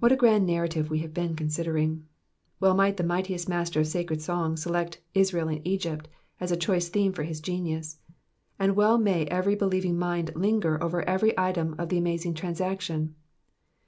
[0.00, 2.04] What a grand narrative have we been considering.
[2.60, 6.90] Well might the mightiest master of sacred song select Israel in Egypt" as a choice
[6.90, 7.96] theme for his genius;
[8.58, 13.14] and well may every believing mind linger over every item of the amazing trans action.